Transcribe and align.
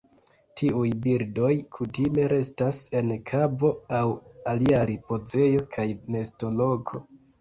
Tiuj 0.59 0.85
birdoj 1.01 1.51
kutime 1.75 2.25
restas 2.33 2.79
en 3.01 3.13
kavo 3.33 3.71
aŭ 4.01 4.03
alia 4.55 4.81
ripozejo 4.93 5.63
kaj 5.77 5.87
nestoloko. 6.17 7.05